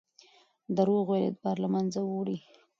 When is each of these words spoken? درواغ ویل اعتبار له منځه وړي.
درواغ 0.75 1.07
ویل 1.09 1.25
اعتبار 1.27 1.57
له 1.63 1.67
منځه 1.73 1.99
وړي. 2.03 2.37